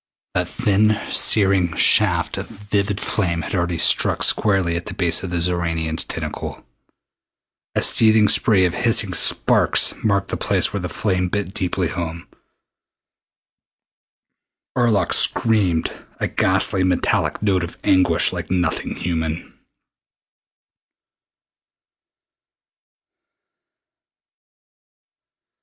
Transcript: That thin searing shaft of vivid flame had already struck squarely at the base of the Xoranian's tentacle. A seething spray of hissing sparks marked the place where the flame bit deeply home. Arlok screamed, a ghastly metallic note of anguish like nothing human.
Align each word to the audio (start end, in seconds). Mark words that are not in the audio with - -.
That 0.33 0.47
thin 0.47 0.99
searing 1.11 1.75
shaft 1.75 2.39
of 2.39 2.47
vivid 2.49 2.99
flame 2.99 3.43
had 3.43 3.53
already 3.53 3.77
struck 3.77 4.23
squarely 4.23 4.75
at 4.75 4.87
the 4.87 4.95
base 4.95 5.21
of 5.21 5.29
the 5.29 5.37
Xoranian's 5.39 6.03
tentacle. 6.03 6.65
A 7.75 7.83
seething 7.83 8.27
spray 8.27 8.65
of 8.65 8.73
hissing 8.73 9.13
sparks 9.13 9.93
marked 10.03 10.29
the 10.29 10.37
place 10.37 10.73
where 10.73 10.79
the 10.81 10.89
flame 10.89 11.29
bit 11.29 11.53
deeply 11.53 11.87
home. 11.87 12.27
Arlok 14.75 15.13
screamed, 15.13 15.91
a 16.19 16.27
ghastly 16.27 16.83
metallic 16.83 17.39
note 17.43 17.63
of 17.63 17.77
anguish 17.83 18.33
like 18.33 18.49
nothing 18.49 18.95
human. 18.95 19.53